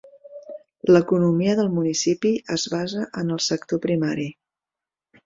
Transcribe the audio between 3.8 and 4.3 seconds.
primari.